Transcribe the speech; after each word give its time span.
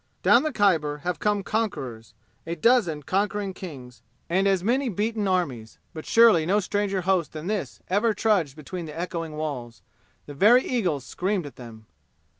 Down 0.23 0.41
the 0.41 0.51
Khyber 0.51 1.01
have 1.03 1.19
come 1.19 1.43
conquerors, 1.43 2.15
a 2.47 2.55
dozen 2.55 3.03
conquering 3.03 3.53
kings, 3.53 4.01
and 4.31 4.47
as 4.47 4.63
many 4.63 4.89
beaten 4.89 5.27
armies; 5.27 5.77
but 5.93 6.07
surely 6.07 6.43
no 6.43 6.59
stranger 6.59 7.01
host 7.01 7.33
than 7.33 7.45
this 7.45 7.81
ever 7.87 8.15
trudged 8.15 8.55
between 8.55 8.87
the 8.87 8.99
echoing 8.99 9.33
walls. 9.33 9.83
The 10.25 10.33
very 10.33 10.65
eagles 10.65 11.05
screamed 11.05 11.45
at 11.45 11.55
them. 11.55 11.85